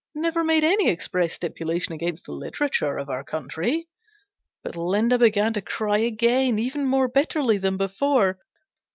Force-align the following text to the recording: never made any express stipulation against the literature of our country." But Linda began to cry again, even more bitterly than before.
never 0.15 0.43
made 0.43 0.63
any 0.63 0.89
express 0.89 1.33
stipulation 1.35 1.93
against 1.93 2.25
the 2.25 2.31
literature 2.31 2.97
of 2.97 3.07
our 3.07 3.23
country." 3.23 3.87
But 4.63 4.75
Linda 4.75 5.19
began 5.19 5.53
to 5.53 5.61
cry 5.61 5.99
again, 5.99 6.57
even 6.57 6.85
more 6.87 7.07
bitterly 7.07 7.59
than 7.59 7.77
before. 7.77 8.39